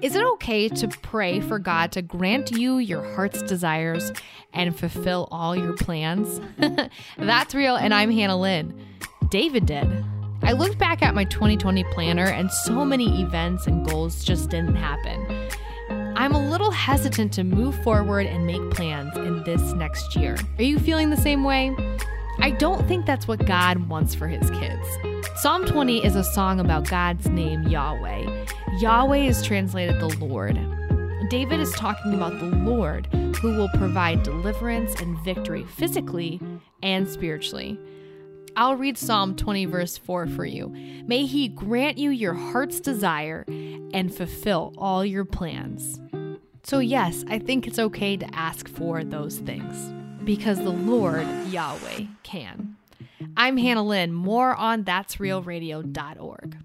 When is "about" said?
26.60-26.88, 32.14-32.38